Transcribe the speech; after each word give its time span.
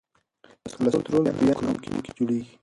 کلسترول 0.75 1.23
په 1.25 1.41
ینه 1.41 1.51
او 1.53 1.57
کولمو 1.57 1.81
کې 2.01 2.13
جوړېږي. 2.17 2.53